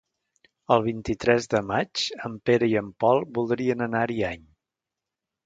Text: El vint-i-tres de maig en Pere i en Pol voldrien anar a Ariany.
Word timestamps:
El 0.75 0.79
vint-i-tres 0.85 1.47
de 1.55 1.61
maig 1.73 2.07
en 2.31 2.39
Pere 2.51 2.71
i 2.73 2.73
en 2.83 2.89
Pol 3.05 3.23
voldrien 3.37 3.87
anar 3.89 4.03
a 4.03 4.09
Ariany. 4.09 4.43